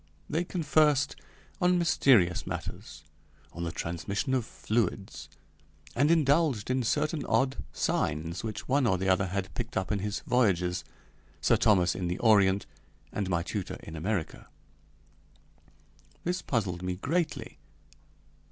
They 0.27 0.43
conversed 0.43 1.15
on 1.61 1.77
mysterious 1.77 2.47
matters, 2.47 3.03
on 3.53 3.65
the 3.65 3.71
transmission 3.71 4.33
of 4.33 4.45
fluids, 4.47 5.29
and 5.95 6.09
indulged 6.09 6.71
in 6.71 6.81
certain 6.81 7.23
odd 7.27 7.57
signs 7.71 8.43
which 8.43 8.67
one 8.67 8.87
or 8.87 8.97
the 8.97 9.07
other 9.07 9.27
had 9.27 9.53
picked 9.53 9.77
up 9.77 9.91
in 9.91 9.99
his 9.99 10.21
voyages 10.21 10.83
Sir 11.39 11.55
Thomas 11.55 11.93
in 11.93 12.07
the 12.07 12.17
Orient, 12.17 12.65
and 13.11 13.29
my 13.29 13.43
tutor 13.43 13.77
in 13.83 13.95
America. 13.95 14.47
This 16.23 16.41
puzzled 16.41 16.81
me 16.81 16.95
greatly. 16.95 17.59